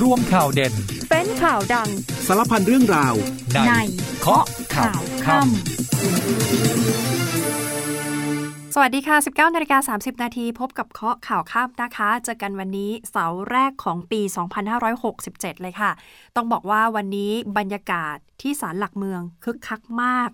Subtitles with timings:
[0.00, 0.74] รวมข่าวเด่น
[1.10, 1.90] เป็นข่าวดัง
[2.26, 3.14] สารพันเรื่องราว
[3.68, 3.72] ใน
[4.20, 5.48] เคาะข่าวค่ำ
[8.74, 14.20] สวัสดีค่ะ 19นาฬิกา30 นาทีพบกับเคาะข่าวค่ำนะคะ เจอกันวันนี้เสาร์แรกของปี
[14.92, 15.90] 2567 เลยค่ะ
[16.36, 20.30] ต้องบอกว่าวันนี้บรรยากาศที่ศาลหลักเมืองคึกคักมาก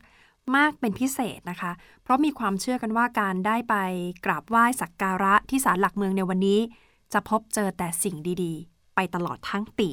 [0.57, 3.75] มากเป็นพิเศษนะคะ เพราะมีความเชื่อกันว่าการได้ไป
[4.25, 6.61] กราบไหว้สักการะที่ศาลหลักเมืองในวันนี้
[7.12, 9.91] จะพบเจอแต่สิ่งดีๆ ไปตลอดทั้งปี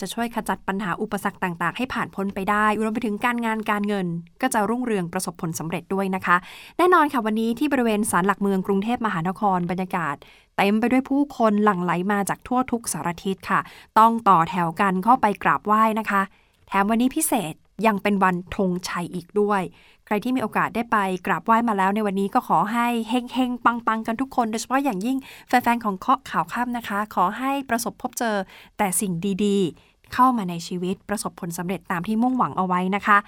[0.00, 4.06] จะช่วยขจัดปัญหาอุปสรรคต่างๆ ให้ผ่านพ้นไปได้รวมไปถึงการงานการเงิน
[4.40, 6.36] ก็จะรุ่งเรืองประสบผลสำเร็จด้วยนะคะ
[6.78, 10.16] แน่นอนค่ะวันนี้ที่บริเวณศาลหลักเมืองกรุงเทพมหานครบรรยากาศ
[10.56, 13.60] เต็มไปด้วยผู้คนหลั่งไหลมาจากทั่วทุกสารทิศค่ะ
[13.98, 16.22] ต้องต่อแถวกันเข้าไปกราบไหว้นะคะ
[16.68, 17.54] แถมวันนี้พิเศษ
[17.86, 19.62] ยังเป็นวันธงชัยอีกด้วย
[20.06, 28.36] ใครที่มีโอกาสได้ไปกราบไหว้มาแล้วในวันนี้ก็ขอให้เฮงเฮงปังปังๆ กันทุกคน โดยเฉพาะอย่างยิ่งแฟนๆ ของเคาะข่าวค่ำนะคะ ขอให้ประสบพบเจอ
[28.78, 29.12] แต่สิ่ง
[29.44, 33.18] ดีๆ เข้ามาในชีวิตประสบผลสำเร็จตามที่มุ่งหวังเอาไว้นะคะ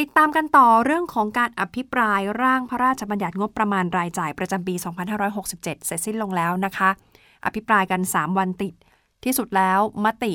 [0.00, 4.74] ติดตามกันต่อเรื่องของการอภิปรายร่างพระราชบัญญัติงบประมาณรายจ่ายประจำปี
[5.20, 6.90] 2567 เสร็จสิ้นลงแล้วนะคะ
[7.44, 8.74] อภิปรายกัน 3 วันติด
[9.24, 10.32] ที่สุดแล้วมติ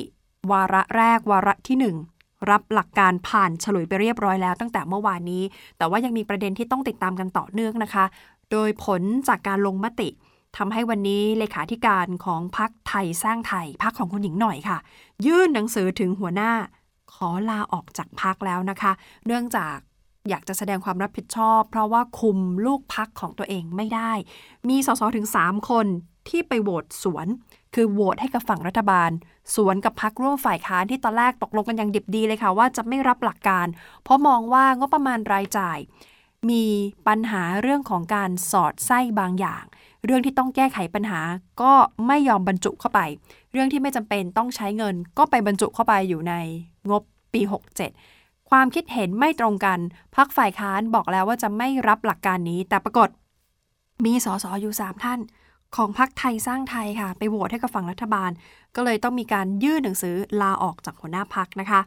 [0.52, 2.11] วาระแรกวาระที่1
[2.50, 5.42] รับหลักการผ่านฉลุยไปเรียบร้อยแล้วตั้งแต่เมื่อวานนี้
[5.78, 8.04] แต่ว่ายังมีประเด็นที่ต้องติดตามกันต่อเนื่องนะคะ
[8.50, 10.08] โดยผลจากการลงมติ
[10.56, 14.78] ทำให้วันนี้เลขาธิการของพักไทยสร้างไทยพักของคุณหญิงหน่อยค่ะ
[15.26, 16.52] ยื่นหนังสือถึงหัวหน้า
[17.12, 18.92] ขอลาออกจากพักแล้วนะคะ
[19.26, 19.76] เนื่องจาก
[20.28, 24.12] อยากจะแสดงความรับผิดชอบ เพราะว่าคุมลูกพักของตัวเองไม่ได้
[24.68, 25.86] มีสสถึง 3 คน
[26.28, 27.26] ที่ไปโหวตสวน
[27.74, 29.10] คือโหวตให้กับฝั่งรัฐบาล
[29.54, 33.66] สวนกับพักร่วมฝ่ายค้านที่ตอนแรกตกลงกันอย่างดิบดีเลยค่ะ ว่าจะไม่รับหลักการ
[34.04, 35.78] เพราะมองว่างบประมาณรายจ่าย
[36.50, 36.64] มี
[37.08, 39.64] ปัญหาเรื่องของการสอดไส้บางอย่าง
[40.04, 41.20] เรื่องที่ต้องแก้ไขปัญหา
[41.62, 41.72] ก็
[42.06, 43.00] ไม่ยอมบรรจุเข้าไป
[43.52, 46.34] เรื่องที่ไม่จำเป็นต้องใช้เงิน ก็ไปบรรจุเข้าไปอยู่ใน
[46.90, 47.40] งบปี
[47.96, 49.78] 67 ความคิดเห็นไม่ตรงกัน
[50.16, 53.08] พักฝ่ายค้านบอกแล้วว่าจะไม่รับหลักการนี้แต่ปรากฏ
[54.04, 55.20] มีสสอยู่ 3 ท่าน
[55.76, 58.30] ของพักไทยสร้างไทยค่ะ ไปโหวตให้กับฝั่งรัฐบาล
[58.76, 61.80] ก็เลยต้องมีการยื่นหนังสือลาออกจากหัวหน้าพักนะคะ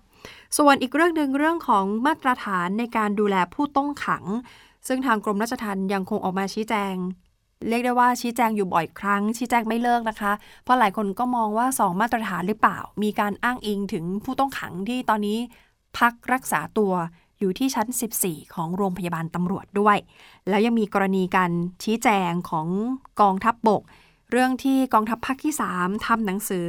[0.58, 4.24] ส่วนอีกเรื่องหนึ่งเรื่องของมาตรฐานในการดูแลผู้ต้องขัง
[4.88, 6.96] ซึ่งทางกรมราชทัณฑ์ยังคงออกมาชี้แจง
[7.68, 10.32] เรียกได้ว่าชี้แจงอยู่บ่อยครั้ง ชี้แจงไม่เลิกนะคะ
[10.64, 15.40] เพราะหลายคนก็มองว่า 2 มาตรฐานหรือเปล่า มีการอ้างอิงถึงผู้ต้องขังที่ตอนนี้
[15.98, 16.94] พักรักษาตัว
[17.46, 17.88] อยู่ที่ชั้น
[18.22, 19.98] 14 ของโรงพยาบาลตำรวจด้วย
[20.50, 21.52] แล้วยังมีกรณีการ
[21.84, 22.68] ชี้แจงของ
[23.22, 23.82] กองทัพบบก
[24.32, 26.68] เรื่องที่กองทัพภาคที่ 3ทำหนังสือ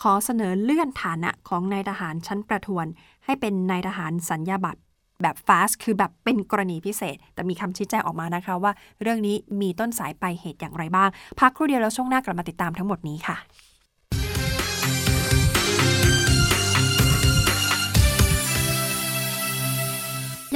[0.00, 2.86] ขอเสนอเลื่อนฐานะของนายทหารชั้นประทวน
[3.24, 4.80] ให้เป็นนายทหารสัญญาบัตร
[5.22, 11.08] แบบ fast คือแบบเป็นกรณีพิเศษ แต่มีคำชี้แจงออกมานะคะว่า เรื่องนี้มีต้นสายปลายเหตุอย่างไรบ้าง
[11.40, 13.36] พักครู่เดียวแล้วช่วงหน้ากลับมาติดตามทั้งหมดนี้ค่ะ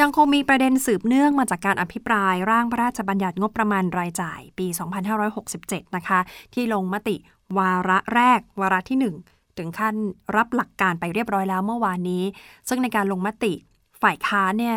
[0.00, 4.66] ยังคงมีประเด็นสืบเนื่องมาจากการอภิปรายร่างพระราชบัญญัติงบประมาณรายจ่ายปี
[5.32, 6.20] 2567 นะคะ
[6.54, 7.16] ที่ลงมติ
[7.59, 8.98] วาระแรก วาระที่
[9.31, 9.94] 1 ถึงขั้น
[10.36, 12.25] รับหลักการไปเรียบร้อยแล้วเมื่อวานนี้
[12.69, 13.53] ซึ่งในการลงมติ
[14.03, 14.76] ฝ่ายค้านเนี่ย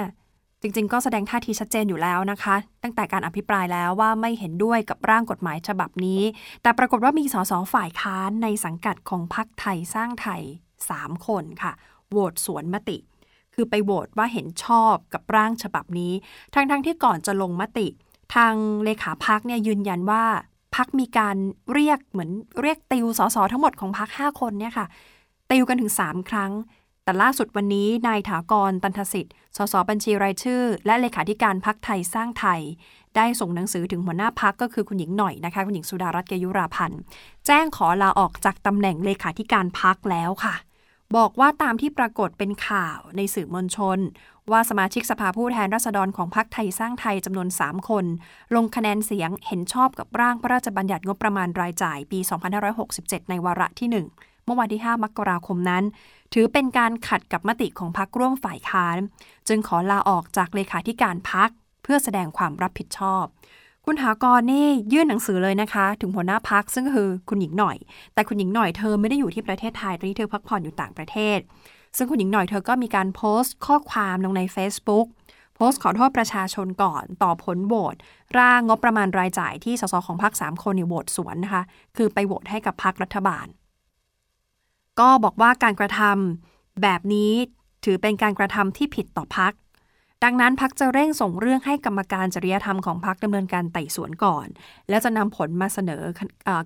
[0.62, 6.22] จริงๆ ก็แสดงท่าทีชัดเจนอยู่แล้วนะคะ ตั้งแต่การอภิปรายแล้วว่าไม่เห็นด้วยกับร่างกฎหมายฉบับนี้
[6.62, 10.42] แต่ปรากฏว่ามีสสฝ่ายค้านในสังกัดของพรรคไทยสร้างไทย
[10.86, 11.74] 3 คนค่ะ
[12.10, 12.98] โหวตสวนมติ
[13.54, 16.14] คือไปโหวตว่าเห็นชอบกับร่างฉบับนี้
[16.54, 17.88] ทั้งๆทที่ก่อนจะลงมติ
[18.36, 18.54] ทาง
[18.84, 20.24] เลขาพักเนี่ยยืนยันว่า
[20.76, 21.36] พักมีการ
[21.74, 22.32] เรียกเหมือน
[22.62, 24.86] เรียกติวสสทั้งหมดของพัก5คนเนี่ยค่ะ
[25.52, 26.52] ติวกันถึง 3 ครั้ง
[27.04, 32.62] แต่ล่าสุดวันนี้นายถากรตันทสิทธิ์สสบัญชีรายชื่อ และเลขาธิการพักไทยสร้างไทย
[33.16, 37.02] ได้ส่งหนังสือถึงหัวหน้าพักก็คือคุณหญิงหน่อยนะคะ คุณหญิงสุดารัตน์เกยุราพันธ์
[37.46, 40.56] แจ้งขอลาออกจากตำแหน่งเลขาธิการพักแล้วค่ะ
[41.18, 44.00] บอกว่าตามที่ปรากฏเป็นข่าวในสื่อมวลชน
[44.52, 48.06] ว่าสมาชิกสภาผู้แทนราษฎรของพรรคไทยสร้างไทยจำนวน 3 คน
[48.56, 52.20] ลงคะแนนเสียงเห็นชอบกับร่างพระราชบัญญัติงบประมาณรายจ่ายปี
[52.76, 53.90] 2567 ในวาระที่
[54.20, 55.84] 1 เมื่อวันที่ 5 มกราคมนั้น
[56.34, 58.98] ถือเป็นการขัดกับมติของพรรคร่วมฝ่ายค้าน
[59.48, 61.50] จึงขอลาออกจากเลขาธิการพรรค
[61.84, 63.26] เพื่อแสดงความรับผิดชอบ
[63.86, 67.78] คุณหากรนี่ยื่นหนังสือเลยนะคะ ถึงหัวหน้าพักซึ่งก็คือคุณหญิงหน่อย
[68.14, 71.38] แต่คุณหญิงหน่อยเธอไม่ได้อยู่ที่ประเทศไทยตอนนี้เธอพักผ่อนอยู่ต่างประเทศ
[71.98, 75.06] ซึ่งคุณหญิงหน่อยเธอก็มีการโพสต์ข้อความลงใน Facebook
[75.56, 77.96] โพสต์ขอโทษประชาชนก่อนต่อผลโหวต
[78.38, 81.64] ร่างงบประมาณรายจ่ายที่สสของพรรคสามคนเนี่ยโหวตสวนนะคะ
[81.98, 83.48] คือไปโหวตให้กับพรรครัฐบาล
[85.00, 87.32] ก็บอกว่าการกระทำแบบนี้
[87.86, 89.54] ถือเป็นการกระทำที่ผิดต่อพรรค
[90.26, 94.48] ดังนั้นพักจะเร่งส่งเรื่องให้กรรมการจริยธรรมของพักดำเนินการไต่สวนก่อน
[94.90, 96.04] แล้วจะนำผลมาเสนอ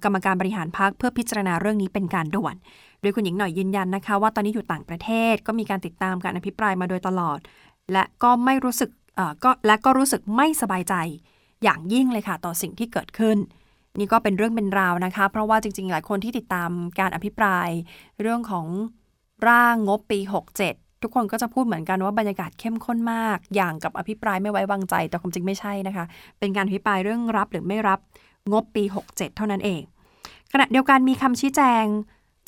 [0.04, 2.56] กรรมการบริหารพักเพื่อพิจารณาเรื่องนี้เป็นการด่วน
[3.02, 7.40] โดยคุณหญิงหน่อยยืนยันนะคะ ว่าตอนนี้อยู่ต่างประเทศก็มีการติดตามการอภิปรายมาโดยตลอด
[7.92, 8.90] และก็ไม่รู้สึก
[9.44, 10.96] ก็และก็รู้สึกไม่สบายใจ
[11.64, 13.38] อย่างยิ่งเลยค่ะต่อสิ่งที่เกิดขึ้น
[14.00, 16.70] นี่ก็เป็นเรื่องเป็นราวนะคะ เพราะว่าจริง ๆ หลายคนที่ติดตาม
[17.00, 17.70] การอภิปราย
[18.22, 18.68] เรื่องของ
[19.48, 26.06] ร่างงบปี 67 ทุกคนก็จะพูดเหมือนกันว่าบรรยากาศเข้มข้นมาก อย่างกับอภิปรายไม่ไว้วางใจ แต่ความจริงไม่ใช่นะคะ
[26.40, 28.00] เป็นการอภิปรายเรื่องรับหรือไม่รับ
[28.52, 29.82] งบปี 67 เท่านั้นเอง
[30.52, 31.86] ขณะเดียวกันมีคำชี้แจง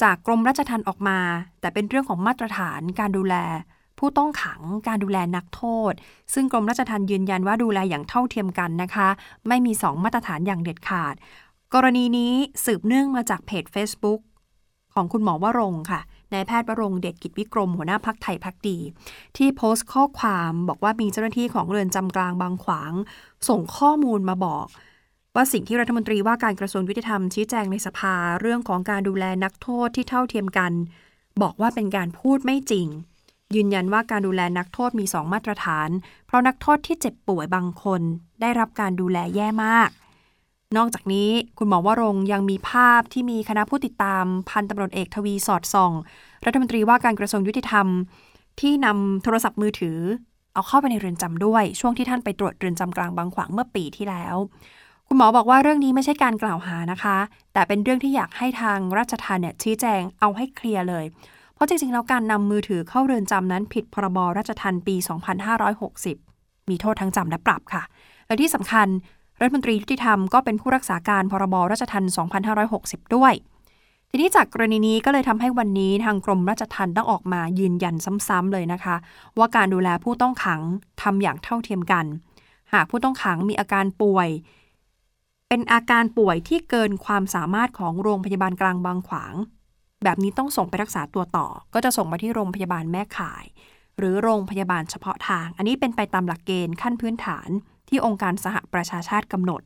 [0.04, 1.19] จากกรมราชทัณฑ์ออกมา
[1.59, 3.36] แต่เป็นเรื่องของมาตรฐานการดูแล
[4.00, 5.94] ผู้ต้องขังการดูแลนักโทษ
[6.33, 9.07] ซึ่งกรมราชทัณฑ์ยืนยันว่าดูแลอย่างเท่าเทียมกันนะคะ
[9.48, 11.15] ไม่มี 2 มาตรฐานอย่างเด็ดขาด
[11.74, 12.33] กรณีนี้
[12.65, 14.19] สืบเนื่องมาจากเพจ Facebook
[14.95, 16.01] ของคุณหมอวรงค่ะ
[16.33, 18.77] นายแพทย์วรงเดชกิจวิกรม หัวหน้าพักไทยพักดี
[19.38, 22.94] ที่โพสต์ข้อความบอกว่ามีเจ้าหน้าที่ของเรือนจำกลางบางขวาง
[23.50, 24.68] ส่งข้อมูลมาบอก
[25.35, 30.71] ว่าสิ่งที่รัฐมนตรีว่าการกระทรวงยุติธรรมชี้แจงในสภาเรื่องของการดูแลนักโทษที่เท่าเทียมกัน
[31.41, 32.88] บอกว่าเป็นการพูดไม่จริง
[33.56, 35.89] ยืนยันว่าการดูแลนักโทษมี2มาตรฐาน
[36.25, 38.01] เพราะนักโทษที่เจ็บป่วยบางคน
[38.41, 39.89] ได้รับการดูแลแย่มาก
[40.75, 45.92] นอกจากนี้คุณหมอวรงยังมีภาพที่มีคณะผู้ติดตามพันตำรวจเอกทวีสอดส่อง
[46.46, 47.88] รัฐมนตรีว่าการกระทรวงยุติธรรม
[48.60, 50.00] ที่นำโทรศัพท์มือถือ
[50.54, 54.36] เอาเข้าไปในเรือนจำด้วย ช่วงที่ท่านไปตรวจเรือนจำกลางบางขวางเมื่อปีที่แล้ว
[55.08, 57.18] คุณหมอบอกว่าเรื่องนี้ไม่ใช่การกล่าวหานะคะ
[57.54, 61.06] แต่เป็นเรื่องที่อยากให้ทางราชทัณฑ์เนี่ยชี้แจงเอาให้เคลียร์เลย
[61.54, 64.96] เพราะจริงๆแล้วการนำมือถือเข้าเรือนจำนั้นผิดพรบราชทัณฑ์ปี
[65.81, 67.84] 2560 มีโทษทั้งจำและปรับค่ะ
[68.28, 68.88] และที่สำคัญ
[69.42, 72.12] รัฐมนตรียุติธรรมก็เป็นผู้รักษาการพรบราชทัณฑ์
[72.63, 73.34] 2560 ด้วย
[74.10, 77.95] ทีนี้จากกรณีนี้ก็เลยทำให้วันนี้ทางกรมราชทัณฑ์ต้องออกมายืนยัน
[78.28, 78.95] ซ้ำๆเลยนะคะ
[79.38, 80.62] ว่าการดูแลผู้ต้องขัง
[81.01, 82.06] ทำอย่างเท่าเทียมกัน
[82.74, 84.30] หากผู้ต้องขังมีอาการป่วย
[85.48, 89.34] เป็นอาการป่วยที่เกินความสามารถของโรงพยาบาลกลางบางขวาง
[90.04, 93.45] แบบนี้ต้องส่งไปรักษาตัวต่อ ก็จะส่งมาที่โรงพยาบาลแม่ข่าย
[93.98, 97.50] หรือโรงพยาบาลเฉพาะทาง อันนี้เป็นไปตามหลักเกณฑ์ขั้นพื้นฐาน
[97.89, 99.62] ที่องค์การสหประชาชาติกำหนด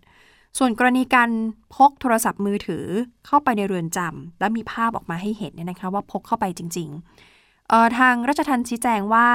[0.57, 1.29] ส่วนกรณีการ
[1.75, 2.85] พกโทรศัพท์มือถือ
[3.25, 9.27] เข้าไปในเรือนจำและมีภาพออกมาให้เห็นเนี่ยนะคะว่าพกเข้าไปจริงๆทางราชทัณฑ์ชี้แจงว่า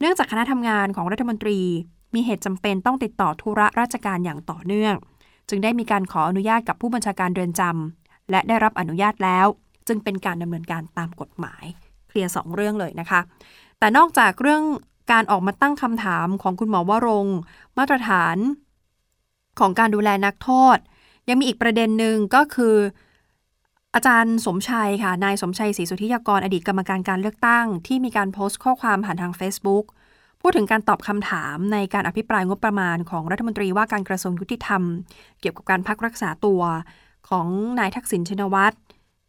[0.00, 1.60] เนื่องจากคณะทำงานของรัฐมนตรี
[2.14, 4.94] มีเหตุจำเป็นต้องติดต่อธุระราชการอย่างต่อเนื่อง
[5.48, 9.46] จึงได้มีการขออนุญาตกับผู้บัญชาการเรือนจำและได้รับอนุญาตแล้ว
[9.88, 11.64] จึงเป็นการดำเนินการตามกฎหมาย
[12.08, 13.20] เคลียร์สองเรื่องเลยนะคะ
[13.78, 14.62] แต่นอกจากเรื่อง
[15.10, 17.26] การออกมาตั้งคำถามของคุณหมอวรง
[17.78, 18.36] มาตรฐาน
[19.58, 20.78] ของการดูแลนักโทษ
[21.28, 22.76] ยังมีอีกประเด็นหนึ่งก็คือ
[23.94, 29.84] อาจารย์สมชัยค่ะนายสมชัยศรีสุธิยากรอดีตกรรมการการเลือกตั้ง ที่มีการโพสต์ข้อความผ่านทาง Facebook
[30.40, 34.82] พูดถึงการตอบคำถามในการอภิปรายงบประมาณของรัฐมนตรีว่าการกระทรวงยุติธรรม
[35.40, 36.62] เกี่ยวกับการพักรักษาตัว
[37.28, 37.46] ของ
[37.78, 38.76] นายทักษิณชินวัตร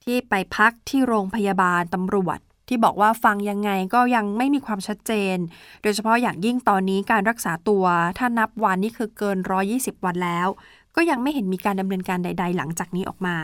[0.03, 2.39] ที่ไปพักที่โรงพยาบาลตำรวจ
[2.69, 5.37] ที่บอกว่าฟังยังไงก็ยังไม่มีความชัดเจน
[5.81, 7.85] โดยเฉพาะอย่างยิ่งตอนนี้การรักษาตัว
[8.17, 9.37] ถ้านับวันนี่คือเกิน
[9.71, 10.47] 120 วันแล้ว
[10.95, 13.35] ก็ยังไม่เห็นมีการดำเนินการใด ๆ หลังจากนี้ออกมา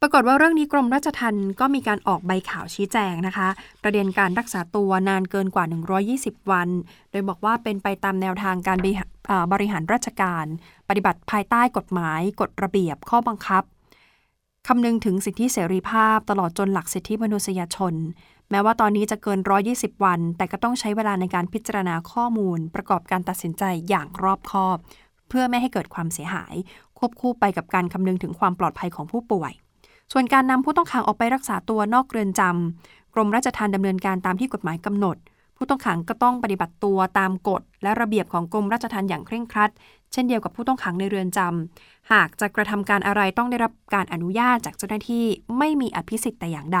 [0.00, 3.48] ปรากฏว่าเรื่องนี้กรมราชทัณฑ์ก็มีการออกใบข่าวชี้แจงนะคะ
[3.82, 5.64] ประเด็นการรักษาตัวนานเกินกว่า
[6.16, 6.68] 120 วัน
[7.10, 8.78] โดยบอกว่าเป็นไปตามแนวทางการ
[9.52, 10.46] บริหารราชการ
[10.88, 13.64] ปฏิบัติภายใต้กฎหมาย กฎระเบียบ ข้อบังคับ
[14.68, 17.94] คำนึงถึงสิทธิเสรีภาพตลอดจนหลักสิทธิมนุษยชน
[18.50, 19.38] แม้ว่าตอนนี้จะเกิน
[19.72, 24.76] 120 วัน แต่ก็ต้องใช้เวลาในการพิจารณาข้อมูล ประกอบการตัดสินใจอย่างรอบคอบ
[25.28, 26.54] เพื่อไม่ให้เกิดความเสียหาย
[26.98, 29.52] ควบคู่ไปกับการคำนึงถึงความปลอดภัยของผู้ป่วย
[30.12, 35.16] ส่วนการนำผู้ต้องขังออกไปรักษาตัวนอกเรือนจำกรมราชทัณฑ์ดำเนินการตามที่กฎหมายกำหนด
[35.56, 39.70] ผู้ต้องขังก็ต้องปฏิบัติตัวตามกฎ และระเบียบของกรมราชทัณฑ์อย่างเคร่งครัด
[40.12, 45.26] เช่นเดียวกับผู้ต้องขังในเรือนจำหากจะกระทำการอะไรต้องได้รับการอนุญาตจากเจ้าหน้าที่
[45.58, 46.80] ไม่มีอภิสิทธิ์แต่อย่างใด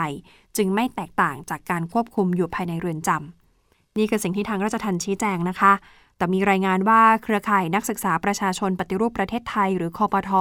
[0.56, 5.72] จึงไม่แตกต่างจากการควบคุมอยู่ภายในเรือนจำนี่คือสิ่งที่ทางราชทัณฑ์ชี้แจงนะคะ
[6.16, 10.32] แต่มีรายงานว่าเครือข่ายนักศึกษาประชาชนปฏิรูปประเทศไทย หรือคอปท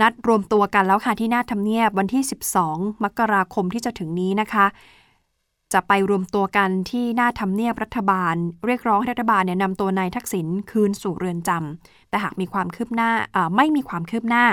[0.00, 2.22] นัดรวมตัวกันแล้วค่ะที่หน้าทำเนียบวันที่
[2.62, 4.66] 12 มกราคมที่จะถึงนี้นะคะ
[5.72, 8.34] จะไปรวมตัวกันที่หน้าทำเนียบรัฐบาล
[8.66, 13.10] เรียกร้องให้รัฐบาลเนี่ยนำตัวนายทักษิณคืนสู่เรือนจำแต่หากมีความคืบหน้า
[13.56, 14.44] ไม่มีความคืบหน้า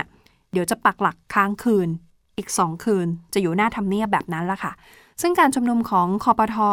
[0.52, 1.90] เดี๋ยวจะปักหลักค้างคืน
[2.38, 4.72] อีกสองคืน จะอยู่หน้าทำเนียบแบบนั้นละค่ะ
[5.22, 6.70] ซึ่งการชุมนุมของคอปทอ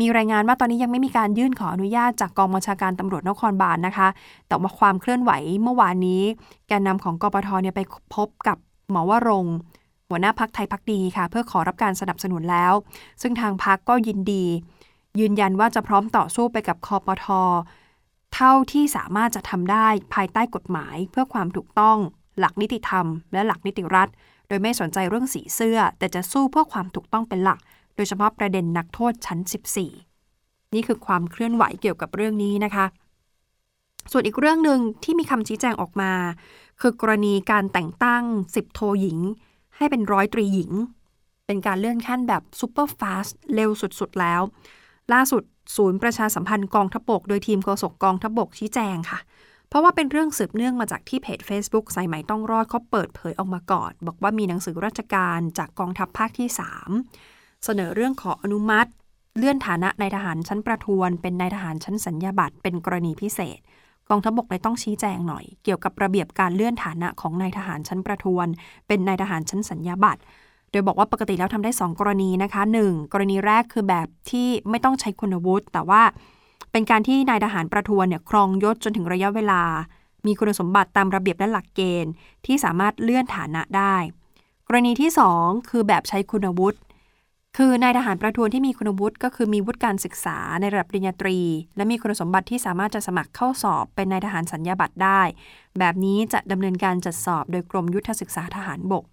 [0.00, 4.08] มีรายงานว่าตอนนี้ยังไม่มีการยื่นขออนุญาตจากกองบัญชาการตำรวจนครบาลนนะคะ
[4.48, 6.22] แต่ว่าความเคลื่อนไหวเมื่อวานนี้
[6.68, 7.80] แกนนำของกปทเนี่ยไป
[8.14, 8.56] พบกับ
[8.90, 9.46] หมอวรง
[10.08, 12.72] หัวหน้าพักไทยพักดีค่ะ เพื่อขอรับการสนับสนุนแล้ว
[13.22, 14.44] ซึ่งทางพักก็ยินดี
[15.20, 17.26] ยืนยันว่าจะพร้อมต่อสู้ไปกับคอปท
[18.34, 21.96] เท่าที่สามารถจะทำได้ภายใต้กฎหมายเพื่อความถูกต้อง
[22.38, 24.08] หลักนิติธรรม และหลักนิติรัฐ
[24.48, 27.58] โดยไม่สนใจเรื่องสีเสื้อ แต่จะสู้เพื่อความถูกต้องเป็นหลัก
[27.96, 29.38] โดยเฉพาะประเด็นนักโทษชั้น
[30.06, 32.86] 14 นี่คือความเคลื่อนไหวเกี่ยวกับเรื่องนี้นะคะ
[34.12, 36.12] ส่วนอีกเรื่องหนึ่งที่มีคำชี้แจงออกมา
[36.80, 38.24] คือกรณีการแต่งตั้ง
[38.54, 39.18] สิบโทหญิง
[39.76, 40.72] ให้เป็นร้อยตรีหญิง
[41.46, 44.40] เป็นการเลื่อนขั้นแบบซูเปอร์ฟาสเร็วสุดๆแล้ว
[45.12, 45.42] ล่าสุด
[45.76, 49.18] ศูนย์ประชาสัมพันธ์กองทพบก โดยทีมโฆษกกองทพบกชี้แจงค่ะ
[49.68, 56.48] เพราะว่าเป็นเรื่องสืบเนื่องมาจากที่เพจ Facebook สายใหม่ต้องรอดเขาเปิดเผยออกมาก่อน บอกว่ามีหนังสือราชการจากกองทัพภาคที่
[57.04, 58.90] 3 เสนอเรื่องขออนุมัติ
[59.36, 63.58] เลื่อนฐานะนายทหารชั้นประทวน เป็นนายทหารชั้นสัญญาบัตรเป็นกรณีพิเศษ
[64.08, 68.46] กองทัพบกเลยต้องชี้แจงหน่อย เกี่ยวกับระเบียบการเลื่อนฐานะของนายทหารชั้นประทวน
[68.86, 70.20] เป็นนายทหารชั้นสัญญาบัตร
[70.70, 73.12] โดยบอกว่าปกติแล้วทำได้ 2 กรณีนะคะ 1.
[73.12, 76.02] กรณีแรกคือแบบที่ไม่ต้องใช้คุณวุฒิแต่ว่า
[76.72, 79.62] เป็นการที่นายทหารประทวนเนี่ยครองยศจนถึงระยะเวลา
[80.26, 82.12] มีคุณสมบัติตามระเบียบและหลักเกณฑ์
[82.46, 83.96] ที่สามารถเลื่อนฐานะได้
[84.66, 85.10] กรณีที่
[85.40, 86.78] 2 คือแบบใช้คุณวุฒิ
[87.56, 91.38] คือนายทหารประทวนที่มีคุณวุฒิก็คือมีวุฒิการศึกษาในระดับปริญญาตรี
[91.76, 95.22] และมีคุณสมบัติที่สามารถจะสมัครเข้าสอบเป็นนายทหารสัญญาบัตรได้
[95.78, 99.04] แบบนี้จะดำเนินการจัดสอบโดยกรมยุทธศึกษาทหารบก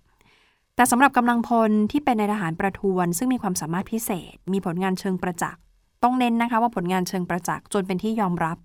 [0.75, 5.61] แต่สำหรับกำลังพลที่เป็นในทหารประทวน ซึ่งมีความสามารถพิเศษ มีผลงานเชิงประจักษ์
[6.05, 8.57] ต้องเน้นนะคะว่าผลงานเชิงประจักษ์จนเป็นที่ยอมรับ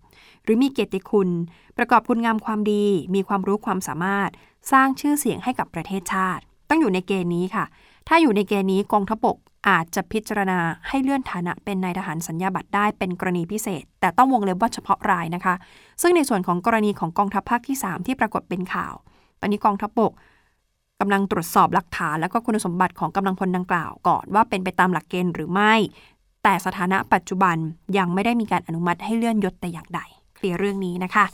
[0.45, 1.29] หรือมีเกียรติคุณ
[1.77, 4.31] ประกอบคุณงามความดี มีความรู้ความสามารถ
[4.73, 7.65] สร้างชื่อเสียงให้กับประเทศชาติ ต้องอยู่ในเกณฑ์นี้ค่ะ
[8.09, 9.37] ถ้าอยู่ในเกณฑ์นี้กองทัพบก
[9.69, 15.55] อาจจะพิจารณาให้เลื่อนฐานะเป็นนายทหารสัญญาบัตรได้เป็นกรณีพิเศษ แต่ต้องวงเล็บว่าเฉพาะรายนะคะ
[16.03, 18.95] ซึ่งในส่วนของกรณีของกองทัพภาคที่ 3 ที่ปรากฏเป็นข่าว
[19.41, 20.13] ตอนนี้กองทัพบก
[21.01, 25.75] กำลังตรวจสอบหลักฐานและก็คุณสมบัติของกำลังพลดังกล่าวก่อนว่าเป็นไปตามหลักเกณฑ์หรือไม่
[26.43, 27.57] แต่สถานะปัจจุบัน
[27.99, 30.01] ยังไม่ได้มีการอนุมัติให้เลื่อนยศแต่อย่างใด
[30.35, 31.25] เคลียร์เรื่องนี้นะคะ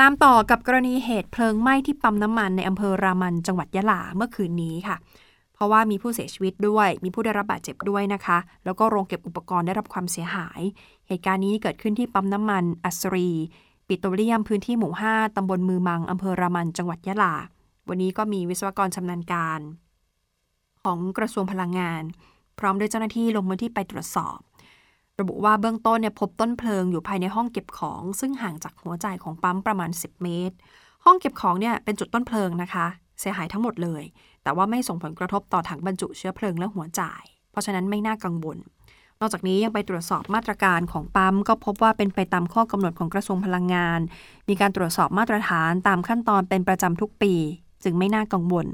[0.00, 4.96] ตามต่อกับกรณีเหตุเพลิงไหม้ที่ปั๊มน้ำมันในอำเภอรามันจังหวัดยะลาเมื่อคืนนี้ค่ะ
[5.54, 10.60] เพราะว่ามีผู้เสียชีวิตด้วย มีผู้ได้รับบาดเจ็บด้วยนะคะ แล้วก็โรงเก็บอุปกรณ์ได้รับความเสียหาย
[11.08, 13.30] เหตุการณ์นี้เกิดขึ้นที่ปั๊มน้ำมันอัสรี
[13.88, 17.34] ปิโตรเลียมพื้นที่หมู่ 5ตำบลมือมังอำเภอรามันจังหวัดยะลา
[17.88, 19.60] วันนี้ก็มีวิศวกรชำนาญการ
[20.82, 22.02] ของกระทรวงพลังงาน
[22.58, 24.38] พร้อมด้วยเจ้าหน้าที่ลงมือที่ไปตรวจสอบ
[25.20, 30.56] ระบุว่าเบื้องต้นเนี่ยพบต้นเพลิงอยู่ภายในห้องเก็บของ ซึ่งห่างจากหัวจ่ายของปั๊มประมาณ 10 เมตร
[31.04, 32.86] ห้องเก็บของเนี่ยเป็นจุดต้นเพลิงนะคะ
[33.20, 34.02] เสียหายทั้งหมดเลย
[34.42, 38.58] แต่ว่าไม่ส่งผลกระทบต่อถังบรรจุเชื้อเพลิงและหัวจ่าย เพราะฉะนั้นไม่น่ากังวล
[39.20, 44.00] นอกจากนี้ยังไปตรวจสอบมาตรการของปั๊ม ก็พบว่าเป็นไปตามข้อกำหนดของกระทรวงพลังงาน
[44.48, 47.34] มีการตรวจสอบมาตรฐานตามขั้นตอนเป็นประจำทุกปี
[47.84, 48.66] จึงไม่น่ากังวล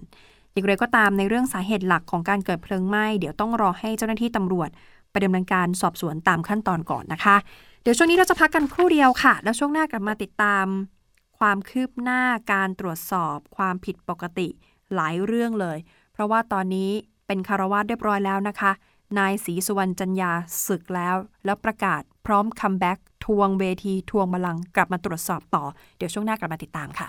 [0.58, 4.70] อย่างไรก็ตามในเรื่องสาเหตุหลักของการเกิดเพลิงไหม้เดี๋ยวต้องรอให้เจ้าหน้าที่ตำรวจ
[5.10, 7.36] ไปดำเนินการสอบสวนตามขั้นตอนก่อนนะคะ
[7.82, 10.66] เดี๋ยวช่วงนี้เราจะพักกันครู่เดียวค่ะ แล้วช่วงหน้ากลับมาติดตาม
[11.38, 12.22] ความคืบหน้า
[12.52, 14.48] การตรวจสอบ ความผิดปกติ
[14.94, 15.78] หลายเรื่องเลย
[16.12, 16.90] เพราะว่าตอนนี้
[17.26, 18.72] เป็นฆราวาสเรียบร้อยแล้วนะคะ
[19.18, 20.32] นายศรีสุวรรณจรรยา
[20.66, 25.64] สึกแล้ว แล้วประกาศพร้อม comeback ทวงเวทีทวงบัลลังก์กลับมาตรวจสอบต่อ
[25.96, 27.08] เดี๋ยวช่วงหน้ากลับมาติดตามค่ะ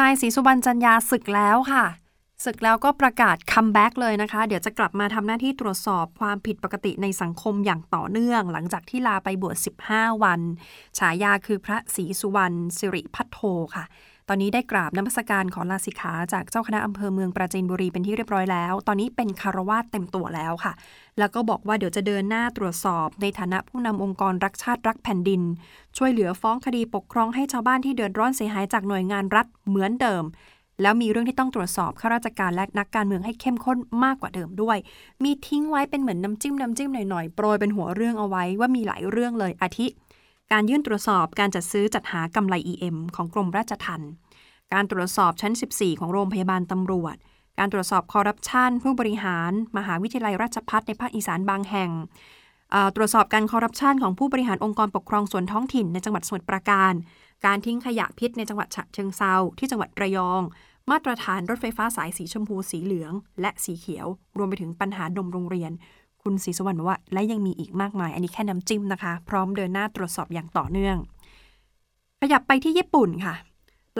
[0.00, 1.84] นายศรีสุวรรณจรรยาสึกแล้วค่ะ
[2.44, 9.56] สึกแล้วก็ประกาศ comeback เลยนะคะ เดี๋ยวจะกลับมาทำหน้าที่ตรวจสอบความผิดปกติในสังคมอย่างต่อเนื่อง หลังจากที่ลาไปบวช
[9.90, 10.40] 15 วัน
[10.98, 13.38] ฉายาคือพระศรีสุวรรณสิริพัทโท
[13.74, 13.84] ค่ะ
[14.28, 20.72] ตอนนี้ได้กราบน้ำมศการขอลาสิกขาจากเจ้าคณะอำเภอเมืองปราจีนบุรีเป็นที่เรียบร้อยแล้ว ตอนนี้เป็นคารวาสเต็มตัวแล้วค่ะ
[21.18, 25.42] แล้วก็บอกว่าเดี๋ยวจะเดินหน้าตรวจสอบ ในฐานะผู้นำองค์กรรักชาติรักแผ่นดิน
[25.96, 30.24] ช่วยเหลือฟ้องคดีปกครองให้ชาวบ้านที่เดือดร้อนเสียหายจากหน่วยงานรัฐเหมือนเดิม
[30.82, 34.78] แล้วมีเรื่องที่ต้องตรวจสอบข้าราชการและนักการเมืองให้เข้มข้นมากกว่าเดิมด้วย
[35.24, 39.86] มีทิ้งไว้เป็นเหมือนน้ำจิ้มน้ำจิ้มหน่อยๆ โปรยเป็นหัวเรื่องเอาไว้ว่ามีหลายเรื่องเลยอาทิ
[40.56, 44.10] การยื่นตรวจสอบการจัดซื้อจัดหากำไร EM ของกรมราชทัณฑ์
[44.72, 47.16] การตรวจสอบชั้น 14 ของโรงพยาบาลตำรวจ
[47.58, 51.90] การตรวจสอบคอร์รัปชันผู้บริหาร มหาวิทยาลัยราชพัฒในภาคอีสานบางแห่ง
[52.96, 56.92] ตรวจสอบการคอร์รัปชันของผู้บริหารองค์กรปกครองส่วนท้องถิ่นในจังหวัดสมุทรปราการ
[57.46, 60.42] การทิ้งขยะพิษในจังหวัดฉะเชิงเซาที่จังหวัดระยอง
[60.90, 64.06] มาตรฐานรถไฟฟ้าสายสีชมพูสีเหลือง และสีเขียว
[64.36, 65.72] รวมไปถึงปัญหาดมโรงเรียน
[66.28, 70.96] คุณศรีสวรรค์บอกว่า และยังมีอีกมากมาย อันนี้แค่น้ำจิ้มนะคะ พร้อมเดินหน้าตรวจสอบอย่างต่อเนื่อง
[72.20, 73.34] ขยับไปที่ญี่ปุ่นค่ะ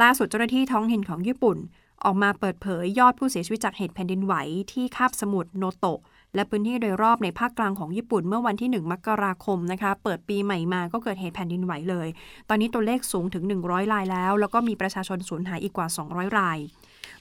[0.02, 1.57] ล่าสุดเจ้าหน้าที่ท้องถิ่นของญี่ปุ่น
[2.04, 4.35] ออกมาเปิดเผยยอดผู้เสียชีวิตจากเหตุแผ่นดินไหว
[4.73, 6.00] ที่คาบสมุทรโนโตะ
[6.35, 12.09] และพื้นที่โดยรอบในภาคกลางของญี่ปุ่นเมื่อวันที่ 1 มกราคมนะคะ เปิดปีใหม่มาก็เกิดเหตุแผ่นดินไหวเลย
[12.49, 16.59] ตอนนี้ตัวเลขสูงถึง 100 รายแล้ว แล้วก็มีประชาชนสูญหายอีกกว่า 200 ราย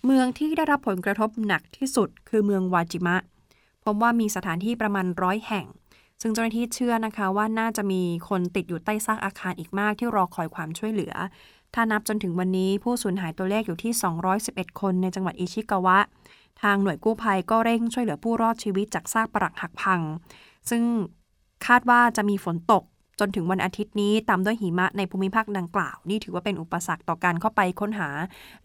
[0.06, 3.16] เมืองที่ได้รับผลกระทบหนักที่สุดคือเมืองวาจิมะ
[3.86, 5.66] พบว่ามีสถานที่ประมาณร้อยแห่ง
[6.22, 11.14] ซึ่งเจ้าหน้าที่เชื่อนะคะว่าน่าจะมีคนติดอยู่ใต้ซากอาคารอีกมากที่รอคอยความช่วยเหลือ
[11.74, 13.94] ถ้านับจนถึงวันนี้ผู้สูญหายตัวเลขอยู่ที่
[14.36, 15.98] 211 คนในจังหวัดอิชิกาวะ
[16.62, 20.02] ทางหน่วยกู้ภัยก็เร่งช่วยเหลือผู้รอดชีวิตจากซากปรักหักพัง
[20.70, 20.84] ซึ่ง
[21.66, 22.84] คาดว่าจะมีฝนตก
[23.20, 28.10] จนถึงวันอาทิตย์นี้ตามด้วยหิมะในภูมิภาคดังกล่าว นี่ถือว่าเป็นอุปสรรคต่อการเข้าไปค้นหา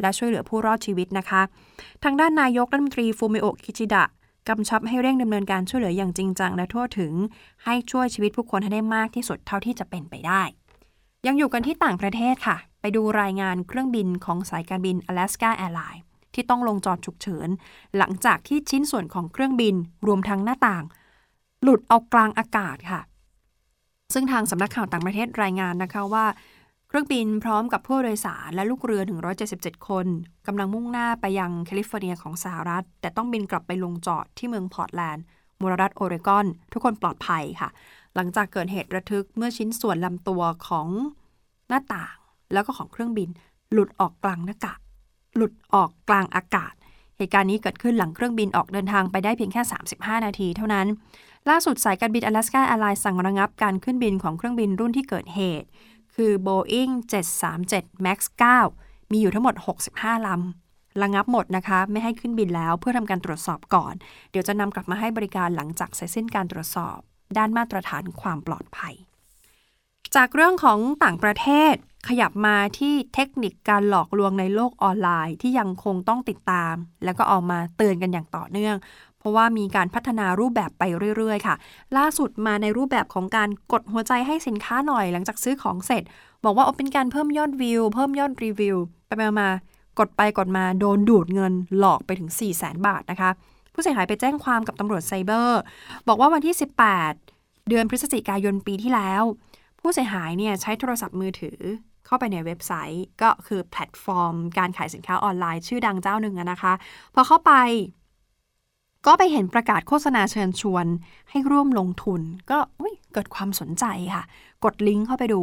[0.01, 1.43] และช่วยเหลือผู้รอดชีวิตนะคะ
[2.05, 4.05] ทางด้านนายกรัฐมนตรีฟูมิโอะคิจิดะ
[4.49, 7.12] กำชับให้เร่งดำเนินการช่วยเหลืออย่างจริงจังและทั่วถึง
[7.64, 10.43] ให้ช่วยชีวิตผู้คนให้ได้มากที่สุดเท่าที่จะเป็นไปได้
[11.26, 16.02] ยังอยู่กันที่ต่างประเทศค่ะ ไปดูรายงานเครื่องบินของสายการบิน Alaska Airlines
[16.35, 17.49] ที่ต้องลงจอดฉุกเฉิน
[17.97, 19.75] หลังจากที่ชิ้นส่วนของเครื่องบิน
[20.07, 20.85] รวมทั้งหน้าต่าง
[21.62, 23.00] หลุดออกกลางอากาศค่ะ
[24.14, 26.26] ซึ่งทางสำนักข่าวต่างประเทศรายงานนะคะว่า
[26.90, 29.02] เครื่องบินพร้อมกับผู้โดยสารและลูกเรือ
[29.45, 30.07] 177 คน
[30.47, 35.25] กำลังมุ่งหน้าไปยังแคลิฟอร์เนียของสหรัฐ แต่ต้องบินกลับไปลงจอดที่เมืองพอร์ตแลนด์
[35.61, 37.68] มลรัฐโอเรกอน ทุกคนปลอดภัยค่ะ
[38.14, 40.88] หลังจากเกิดเหตุระทึกเมื่อชิ้นส่วนลำตัวของ
[41.68, 42.16] หน้าต่าง
[42.52, 43.28] แล้วก็ของเครื่องบิน
[43.73, 44.80] หลุดออกกลางหน้ากาก
[45.37, 46.75] หลุดออกกลางอากาศ
[47.16, 49.62] เหตุการณ์นี้เกิดขึ้นหลังเครื่องบินออกเดินทางไปได้เพียงแค่
[49.95, 50.87] 35 นาทีเท่านั้น
[51.49, 55.68] ล่าสุดสายการบิน Alaska Airlines สั่งระงับการขึ้นบินของเครื่องบินรุ่นที่เกิดเหตุ
[56.23, 56.93] คือ Boeing
[57.49, 58.19] 737 MAX
[58.69, 59.55] 9 มีอยู่ทั้งหมด
[59.91, 63.95] 65 ลำ ระงับหมดนะคะ ไม่ให้ขึ้นบินแล้วเพื่อทำการตรวจสอบก่อน
[64.31, 66.99] เดี๋ยวจะนำกลับมาให้บริการหลังจากเสร็จสิ้นการตรวจสอบ
[67.37, 68.95] ด้านมาตรฐานความปลอดภัย
[70.17, 71.75] จากเรื่องของต่างประเทศ
[72.09, 78.77] ขยับมาที่เทคนิคการหลอกลวงในโลกออนไลน์ที่ยังคงต้องติดตาม แล้วก็ออกมาเตือนกันอย่างต่อเนื่อง
[79.19, 80.83] เพราะว่ามีการพัฒนารูปแบบไป
[81.17, 81.55] เรื่อย ๆ ค่ะ
[81.97, 86.03] ล่าสุดมาในรูปแบบของการกดหัวใจให้สินค้าหน่อยหลังจากซื้อของเสร็จ
[86.45, 89.49] บอกว่าเอาเป็นการเพิ่มยอดวิว เพิ่มยอดรีวิว ไปมามา
[89.99, 93.31] กดไปกดมาโดนดูดเงินหลอกไปถึง 4 0 0 0 0 0บาทนะคะ
[93.73, 95.61] ผู้เสียหายไปแจ้งความกับตำรวจไซเบอร์
[96.09, 96.55] บอกว่าวันที่
[97.11, 99.23] 18 เดือนพฤศจิกายนปีที่แล้ว
[99.81, 101.59] ผู้เสียหายเนี่ยใช้โทรศัพท์มือถือ
[102.07, 106.73] เข้าไปในเว็บไซต์ ก็คือแพลตฟอร์ม การขายสินค้าออนไลน์ชื่อดังเจ้าหนึ่งนะคะ
[107.15, 107.52] พอเข้าไป
[109.06, 110.87] ก็ไปเห็นประกาศโฆษณาเชิญชวน
[111.30, 112.58] ให้ร่วมลงทุน ก็
[113.13, 113.84] เกิดความสนใจ
[114.15, 114.23] ค่ะ
[114.65, 115.43] กดลิงก์เข้าไปดู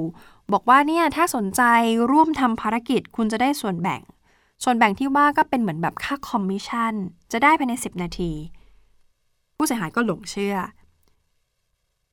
[0.54, 1.62] บอกว่าเนี่ยถ้าสนใจ
[2.12, 4.02] ร่วมทำภารกิจคุณจะได้ส่วนแบ่ง
[4.64, 6.94] ส่วนแบ่งที่ว่าก็เป็นเหมือนแบบค่าคอมมิชชั่น
[7.32, 8.32] จะได้ภายใน 10 นาที
[9.58, 10.56] ผู้เสียหายก็หลงเชื่อ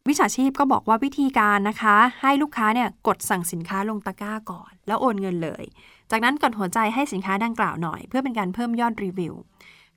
[0.08, 5.64] วิชาชีพก็บอกว่าวิธีการนะคะ ให้ลูกค้าเนี่ยกดสั่งสินค้าลงตะกร้าก่อน แล้วโอนเงินเลย
[6.10, 9.34] จากนั้นกดหัวใจให้สินค้าดังกล่าวหน่อย เพื่อเป็นการเพิ่มยอดรีวิว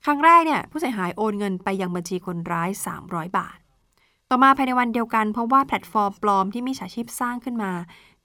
[0.05, 2.69] ครั้งแรกเนี่ยผู้เสียหายโอนเงินไปยังบัญชีคนร้าย
[3.03, 3.57] 300 บาท
[4.29, 7.71] ต่อมาภายในวันเดียวกันเพราะว่าแพลตฟอร์มปลอมที่มิจฉาชีพสร้างขึ้นมา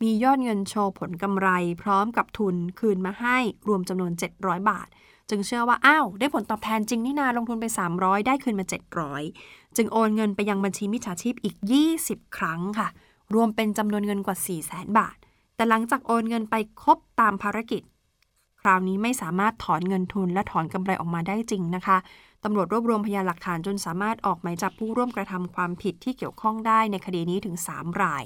[0.02, 1.48] มียอดเงินโชว์ผลกำไร
[1.83, 4.88] พร้อมกับทุนคืนมาให้รวมจำนวน 700 บาท
[5.30, 8.66] จึงเชื่อว่าอ้าวได้ผลตอบแทนจริงนี่นาลงทุนไป 300 ได้คืนมา
[9.20, 11.56] 700 จึงโอนเงินไปยังบัญชีมิจฉาชีพอีก
[11.96, 12.88] 20 ครั้งค่ะ
[13.35, 15.16] รวมเป็นจำนวนเงินกว่า 4 0 0 0 0 0 บาท
[15.56, 17.83] แต่หลังจากโอนเงินไปครบตามภารกิจ
[18.61, 21.96] คราวนี้ไม่สามารถถอนเงินทุนและถอนกำไรออกมาได้จริงนะคะ
[22.44, 28.25] ตำรวจรวบรวมพยานหลักฐานจนสามารถออกหมายจับผู้ร่วมกระทำความผิดที่เกี่ยวข้องได้ในคดีนี้ถึง 3 ราย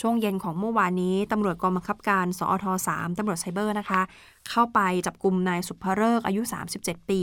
[0.00, 4.00] ช่วงเย็นของเมื่อวานนี้ตำรวจกองบังคับการ สอท3ตำรวจไซเบอร์นะคะ
[4.50, 6.42] เข้าไปจับกลุ่มนายสุภเริกอายุ
[6.76, 7.22] 37 ปี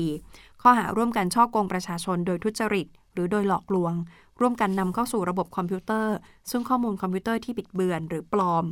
[0.62, 3.94] ข้อหาร่วมกันฉ้อโกงประชาชนโดยทุจริต หรือโดยหลอกลวง
[4.40, 6.16] ร่วมกันนำเข้าสู่ระบบคอมพิวเตอร์
[6.50, 8.66] ซึ่งข้อมูลคอมพิวเตอร์ที่บิดเบือน หรือปลอม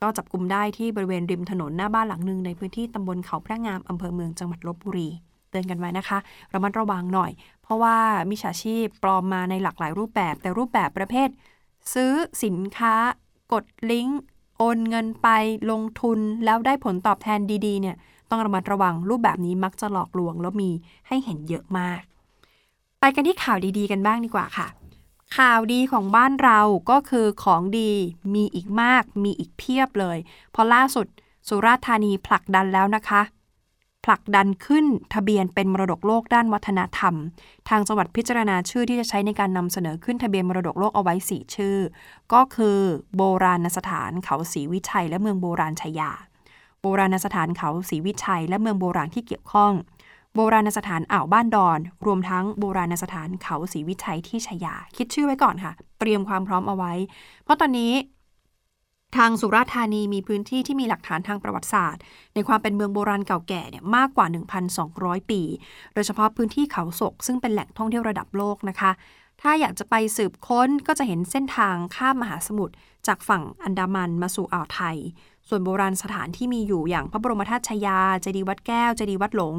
[0.00, 5.08] ก็จับกลุ่มได้ที่บริเวณริมถนนหน้าบ้านหลังหนึ่งในพื้นที่ตำบลเขาพระงามอำเภอเมืองจังหวัดลพบุรี
[5.50, 6.18] เตือนกันไว้นะคะ
[6.54, 7.30] ระมัดระวังหน่อย
[7.62, 7.96] เพราะว่า
[8.30, 11.28] มิจฉาชีพปลอมมาในหลากหลายรูปแบบ แต่รูปแบบประเภท
[11.94, 12.12] ซื้อ
[12.44, 12.94] สินค้า
[13.52, 14.20] กดลิงก์
[14.58, 15.28] โอนเงินไป
[15.70, 17.96] ลงทุนแล้วได้ผลตอบแทนดีๆเนี่ย
[18.30, 20.70] ต้องระมัดระวังรูปแบบนี้มักจะหลอกลวงแล้วมี
[21.08, 22.00] ให้เห็นเยอะมาก
[23.00, 24.66] ไปกันที่ข่าวดีๆกันบ้างดีกว่าค่ะ
[25.36, 26.60] ข่าวดีของบ้านเรา
[26.90, 27.92] ก็คือของดี
[28.34, 30.18] มีอีกมาก มีอีกเพียบเลย
[30.50, 31.06] เพราะล่าสุด
[31.48, 33.22] สุราษฎร์ธานีผลักดันแล้วนะคะ
[34.04, 37.14] ผลักดันขึ้นทะเบียนเป็นมรดกโลกด้านวัฒนธรรม
[37.68, 41.76] ทางจังหวัดพิจารณาชื่อที่จะใช้ในการนำเสนอขึ้นทะเบียนมรดกโลกเอาไว้ 4 ชื่อ
[42.32, 42.78] ก็คือ
[43.16, 46.10] โบราณสถานเขาศรีวิชัย และเมืองโบราณชัยยา
[46.82, 49.72] โบราณสถานเขาศรีวิชัย และเมืองโบราณที่เกี่ยวข้อง
[50.34, 56.92] โบราณสถานอ่าวบ้านดอน รวมทั้งโบราณสถานเขาศรีวิชัยที่ชัยยา คิดชื่อไว้ก่อนค่ะ เตรียมความพร้อมเอาไว้
[57.44, 57.92] เพราะตอนนี้
[59.16, 62.02] ทางสุราษฎร์ธานีมีพื้นที่ที่มีหลักฐานทางประวัติศาสตร์
[62.34, 64.26] ในความเป็นเมืองโบราณเก่าแก่เนี่ยมากกว่า
[64.78, 65.42] 1,200 ปี
[65.94, 68.90] โดยเฉพาะพื้นที่เขาศก ซึ่งเป็นแหล่งท่องเที่ยวระดับโลกนะคะ
[69.40, 72.74] ถ้าอยากจะไปสืบค้นก็จะเห็นเส้นทางข้ามมหาสมุทร
[73.06, 74.96] จากฝั่งอันดามันมาสู่อ่าวไทย
[75.48, 79.56] ส่วนโบราณสถานที่มีอยู่อย่างพระบรมธาตุชยา เจดีย์วัดแก้ว เจดีย์วัดหลง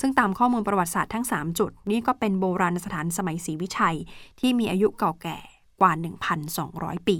[0.00, 3.96] ซึ่งตามข้อมูลประวัติศาสตร์ทั้ง 3 จุด นี่ก็เป็นโบราณสถานสมัยศรีวิชัย
[4.40, 5.38] ที่มีอายุเก่าแก่
[5.80, 5.92] กว่า
[6.50, 7.18] 1,200 ปี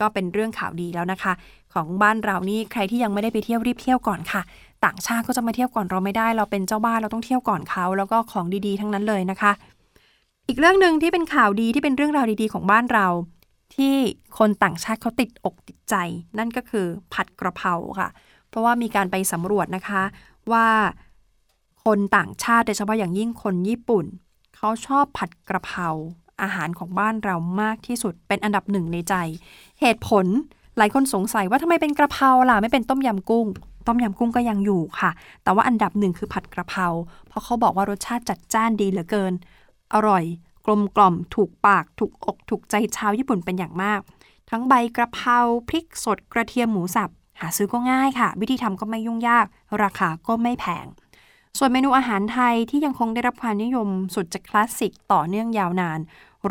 [0.00, 1.32] ก็เป็นเรื่องข่าวดีแล้วนะคะ
[1.74, 4.42] ของบ้านเรานี่ใครที่ยังไม่ได้ไปเที่ยวรีบเที่ยวก่อนค่ะ
[4.84, 9.52] ต่างชาติก็จะมาเที่ยวก่อนเราไม่ได้ เราเป็นเจ้าบ้านเราต้องเที่ยวก่อนเขาแล้วก็ของดีๆ ทั้งนั้นเลยนะคะ
[10.48, 13.06] อีกเรื่องหนึ่งที่เป็นข่าวดีที่เป็นเรื่องราวดีๆ ของบ้านเรา
[13.74, 13.94] ที่
[14.38, 15.94] คนต่างชาติเขาติดอกติดใจ
[16.38, 18.08] นั่นก็คือผัดกระเพราค่ะ
[18.48, 20.02] เพราะว่ามีการไปสำรวจนะคะ
[20.52, 20.68] ว่า
[21.84, 24.04] คนต่างชาติโดยเฉพาะอย่างยิ่งคนญี่ปุ่น
[24.56, 25.88] เขาชอบผัดกระเพรา
[26.42, 29.14] อาหารของบ้านเรามากที่สุดเป็นอันดับหนึ่งในใจ
[29.80, 30.26] เหตุผล
[30.78, 33.46] หลายคนสงสัยว่าทำไมเป็นกระเพราล่ะไม่เป็นต้มยำกุ้ง
[33.86, 35.10] ต้มยำกุ้งก็ยังอยู่ค่ะ
[35.42, 36.86] แต่ว่าอันดับหนึ่งคือผัดกระเพรา
[37.28, 39.32] เพราะเขาบอกว่ารสชาติจัดจ้านดีเหลือเกิน
[39.94, 40.24] อร่อย
[40.66, 44.00] กลมกล่อมถูกปาก ถูกอกถูกใจชาวญี่ปุ่นเป็นอย่างมาก
[44.50, 49.46] ทั้งใบกระเพราพริกสดกระเทียมหมูสับ หาซื้อก็ง่ายค่ะ วิธีทำก็ไม่ยุ่งยาก
[49.82, 50.86] ราคาก็ไม่แพง
[51.58, 56.00] ส่วนเมนูอาหารไทยที่ยังคงได้รับความนิยมสุดจะคลาสสิกต่อเนื่องยาวนาน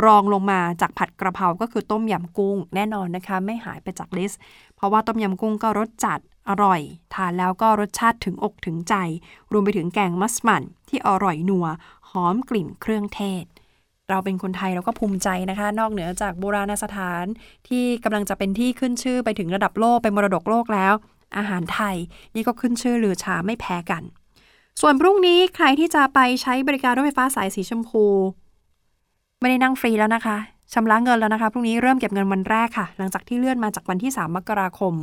[0.04, 4.39] รองลงมาจากผัดกระเพราก็คือต้มยำกุ้งแน่นอนนะคะ ไม่หายไปจากลิสต์
[4.75, 6.82] เพราะว่าต้มยำกุ้งก็รสจัดอร่อย
[7.13, 8.95] ทานแล้วก็รสชาติถึงอกถึงใจ
[9.51, 11.67] รวมไปถึงแกงมัสมั่นที่อร่อยนัว
[12.10, 13.45] หอมกลิ่นเครื่องเทศ
[14.10, 17.26] เราเป็นคนไทยเราก็ภูมิใจนะคะ นอกเหนือจากโบราณสถาน
[17.70, 20.94] ที่กำลังจะเป็นที่ขึ้นชื่อไปถึงระดับโลกเป็นมรดกโลกแล้ว
[21.38, 21.96] อาหารไทย
[22.36, 24.04] นี่ก็ขึ้นชื่อลือชาไม่แพ้กัน
[24.82, 28.06] ส่วนพรุ่งนี้ใครที่จะไปใช้บริการรถไฟฟ้าสายสีชมพู
[29.39, 30.38] ไม่ได้นั่งฟรีแล้วนะคะ
[30.74, 34.94] ชำระเงินแล้วนะคะพรุ่งนี้เริ่มเก็บเงินวันแรกค่ะ หลังจากที่เลื่อนมาจากวันที่ 3 มกราคม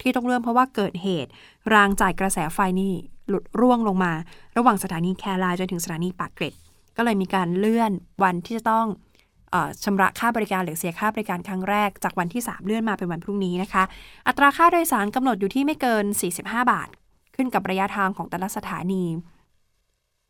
[0.00, 1.30] ที่ต้องเลื่อนเพราะว่าเกิดเหตุ
[1.74, 2.94] รางจ่ายกระแสไฟนี่
[3.28, 4.12] หลุดร่วงลงมา
[4.56, 6.54] ระหว่างสถานีแคราจนถึงสถานีปากเกร็ด
[6.96, 8.86] ก็เลยมีการเลื่อนวันที่จะต้อง
[9.52, 13.84] ออชำระค่าบริการหรือเสียค่าบริการครั้งแรกจากวันที่ 3 เลื่อนมาเป็นวันพรุ่งนี้นะคะ
[14.26, 16.04] อัตราค่าโดยสารกำหนดอยู่ที่ไม่เกิน
[16.38, 16.88] 45 บาท
[17.36, 19.04] ขึ้นกับระยะทางของแต่ละสถานี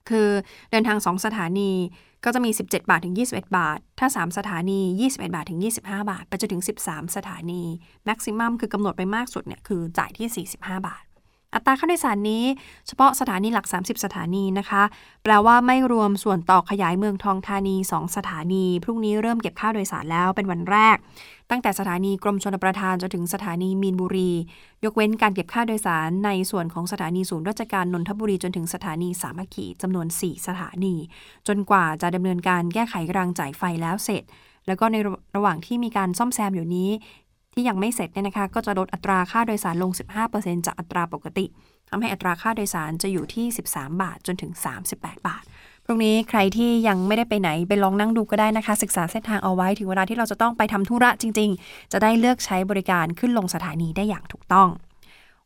[0.09, 0.29] คือ
[0.71, 1.71] เดินทาง 2 สถานี
[2.25, 7.63] ก็จะมี 17 บาทถึง 21 บาท ถ้า 3 สถานี 21 บาทถึง 25 บาท ไปจนถึง 13 สถานี
[8.05, 11.05] แม็กซิมัมคือกำหนดไปมากสุดเนี่ยคือจ่ายที่ 45 บาท
[11.55, 12.45] อัตราค่าโดยสารนี้
[12.87, 14.83] เฉพาะสถานีหลัก 30 สถานีนะคะ
[15.23, 20.97] แปลว่าไม่รวมส่วนต่อขยายเมืองทองธานี 2 สถานี พรุ่งนี้เริ่มเก็บค่าโดยสารแล้วเป็นวันแรก
[21.51, 24.31] ตั้งแต่สถานีกรมชลประทานจนถึงสถานีมีนบุรี
[24.85, 30.95] ยกเว้นการเก็บค่าโดยสารในส่วนของสถานีศูนย์ราชการนนทบุรีจนถึงสถานีสามัคคีจำนวน 4 สถานี
[31.49, 34.23] จนกว่าจะดำเนินการแก้ไขรางจ่ายไฟแล้วเสร็จ
[34.67, 34.97] แล้วก็ใน
[35.37, 36.91] ระหว่างที่มีการซ่อมแซมอยู่นี้
[37.59, 39.90] ที่ยังไม่เสร็จเนี่ยนะคะ ก็จะลดอัตราค่าโดยสารลง
[40.29, 41.47] 15%จากอัตราปกติ
[41.88, 44.53] ทำให้อัตราค่าโดยสารจะอยู่ที่ 13 บาทจนถึง
[44.88, 45.42] 38 บาท
[45.85, 54.69] พรุ่งนี้ใครที่ยังไม่ได้ไปไหนไปลองนั่งดูก็ได้นะคะ ศึกษาเส้นทางเอาไว้ถึงเวลาที่เราจะต้องไปทำธุระจริง ๆ จะได้เลือกใช้บริการขึ้นลงสถานีได้อย่างถูกต้อง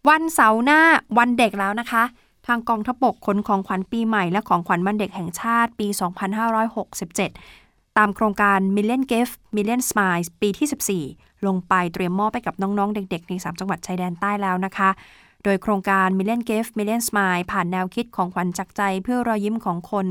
[0.09, 0.81] วันเสาร์หน้า
[1.19, 2.05] วันเด็กแล้วนะคะ
[2.47, 5.87] ทางกองทัพบกขนของขวัญปีใหม่และของขวัญวันเด็กแห่งชาติปี
[6.79, 7.60] 2567
[8.01, 14.91] ตามโครงการ Million Gift Million Smiles ปีที่ 14 ลงไปเตรียมมอบไปกับน้องๆ เด็กๆ ใน 3 จังหวัดชายแดนใต้แล้วนะคะ
[15.45, 20.07] โดยโครงการ Million Gift Million Smile ผ่านแนวคิดของขวัญจากใจเพื่อรอยยิ้มของคน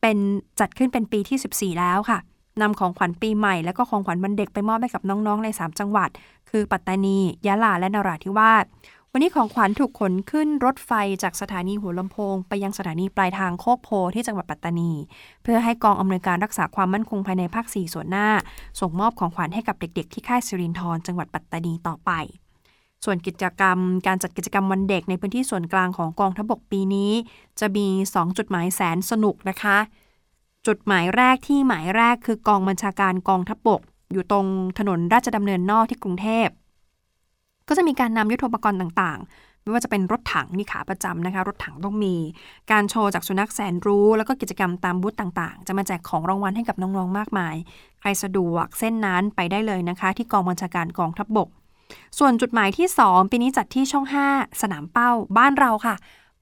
[0.00, 0.18] เป็น
[0.60, 2.18] จัดขึ้นเป็นปีที่ 14 แล้วค่ะ
[2.60, 6.10] นำของขวัญปีใหม่ และก็ของขวัญวันเด็กไปมอบให้กับน้องๆ ใน 3 จังหวัด
[6.50, 8.64] คือปัตตานี ยะลา และนราธิวาส
[9.14, 14.92] วันนี้ของขวัญถูกขนขึ้นรถไฟจากสถานีหัวลำโพง ไปยังสถานีปลายทางโคกโพที่จังหวัดปัตตานี
[15.42, 18.28] เพื่อให้กองอำนวยการรักษาความมั่นคงภายในภาค 4 ส่วนหน้า
[18.80, 22.10] ส่งมอบของขวัญให้กับเด็กๆ ที่ค่ายสิรินทรจังหวัดปัตตานีต่อไป
[23.04, 27.12] ส่วนกิจกรรม การจัดกิจกรรมวันเด็กในพื้นที่ส่วนกลางของกองทัพบกปีนี้
[27.60, 29.78] จะมี 2 จุดหมายแสนสนุกนะคะ
[30.66, 33.80] จุดหมายแรกที่หมายแรกคือกองบัญชาการกองทัพบก
[34.12, 34.46] อยู่ตรง
[34.78, 36.48] ถนนราชดำเนินนอกที่กรุงเทพ
[37.68, 42.14] ก็จะมีการนำยุทโธปกรณ์ต่างๆ ไม่ว่าจะเป็นรถถังนี่ขาประจำนะคะ รถถังต้องมี
[42.70, 47.54] การโชว์จากสุนัขแสนรู้ แล้วก็กิจกรรมตามบูธต่างๆ จะมาแจกของรางวัลให้กับน้องๆมากมาย
[48.00, 51.48] ใครสะดวกเส้นนั้นไปได้เลยนะคะ ที่กองบัญชาการกองทัพบก
[52.18, 55.94] ส่วนจุดหมายที่ 2 ปีนี้จัดที่ช่อง 5 สนามเป้าบ้านเราค่ะ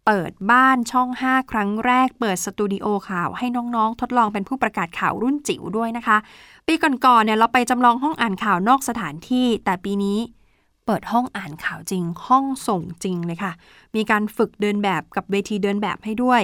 [0.07, 6.17] เปิดบ้านช่อง 5 ครั้งแรก เปิดสตูดิโอข่าวให้น้องๆ ทดลองเป็นผู้ประกาศข่าวรุ่นจิ๋วด้วยนะคะ
[6.67, 10.19] ปีก่อนๆเนี่ยเราไปจำลองห้องอ่านข่าวนอกสถานที่ แต่ปีนี้
[10.91, 13.53] ปิดห้องอ่านข่าวจริง ห้องส่งจริงเลยค่ะ
[13.97, 16.41] มีการฝึกเดินแบบกับเวทีเดินแบบให้ด้วย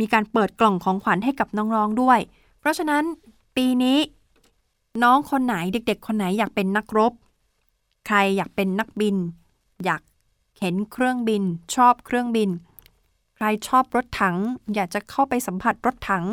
[0.00, 2.18] มีการเปิดกล่องของขวัญให้กับน้องๆด้วย
[2.58, 3.04] เพราะฉะนั้น
[3.56, 3.98] ปีนี้
[5.02, 7.12] น้องคนไหนเด็ก ๆ คนไหนอยากเป็นนักรบ
[8.06, 9.16] ใครอยากเป็นนักบิน
[9.84, 10.02] อยาก
[10.60, 11.42] เห็นเครื่องบิน
[11.74, 12.50] ชอบเครื่องบิน
[13.36, 14.36] ใครชอบรถถัง
[14.74, 16.24] อยากจะเข้าไปสัมผัสรถถัง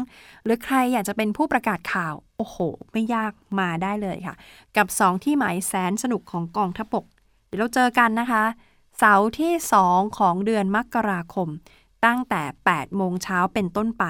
[0.43, 2.57] หรือใครอยากจะเป็นผู้ประกาศข่าว โอ้โห
[2.91, 4.35] ไม่ยากมาได้เลยค่ะ
[4.77, 7.05] กับ 2 ที่หมายแสนสนุกของกองทัพบก
[7.47, 8.43] เดี๋ยวเราเจอกันนะคะ
[8.97, 9.53] เสาร์ที่
[9.85, 11.49] 2 ของเดือนมกราคม
[12.05, 14.03] ตั้งแต่ 8 โมงเช้าเป็นต้นไป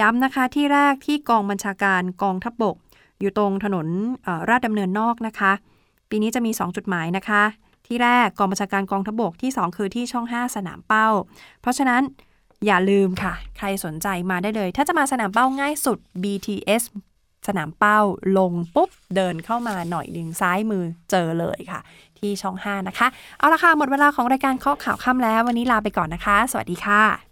[0.00, 2.76] ย้ำนะคะที่แรกที่กองบัญชาการกองทัพบบก
[3.20, 3.86] อยู่ตรงถนน
[4.48, 5.52] ราชดำเนินนอกนะคะ
[6.10, 7.42] ปีนี้จะมี 2 จุดหมายนะคะ
[7.86, 11.08] ที่แรกกองบัญชาการกองทัพบบกที่ 2 คือที่ช่อง 5 สนามเป้า
[11.60, 12.02] เพราะฉะนั้น
[12.66, 16.82] อย่าลืมค่ะ ใครสนใจมาได้เลย ถ้าจะมาสนามเป้าง่ายสุด BTS
[17.46, 18.00] สนามเป้า
[18.38, 21.80] ลงปุ๊บเดินเข้ามาหน่อยดึงซ้ายมือเจอเลยค่ะ
[22.18, 27.31] ที่ช่อง 5 นะคะ เอาละค่ะ หมดเวลาของรายการเคาะข่าวค่ำแล้ว วันนี้ลาไปก่อนนะคะ สวัสดีค่ะ